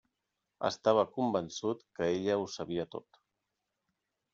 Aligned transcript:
Estava 0.69 1.03
convençut 1.19 1.85
que 2.01 2.11
ella 2.17 2.41
ho 2.41 2.51
sabia 2.59 2.91
tot. 2.97 3.25